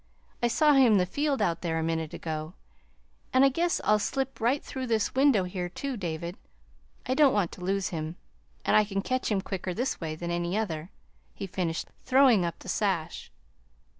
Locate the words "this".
4.87-5.13, 9.75-10.01